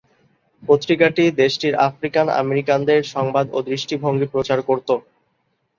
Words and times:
পত্রিকাটি 0.63 1.23
দেশটির 1.41 1.73
"আফ্রিকান 1.87 2.27
আমেরিকানদের 2.41 2.99
সংবাদ 3.13 3.45
ও 3.51 3.69
দৃষ্টিভঙ্গি" 3.69 4.27
প্রচার 4.33 4.59
করতো। 4.69 4.93